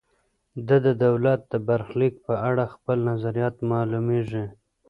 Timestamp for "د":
0.85-0.87, 1.53-1.55